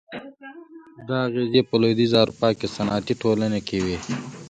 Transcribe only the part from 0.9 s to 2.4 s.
دا اغېزې په لوېدیځه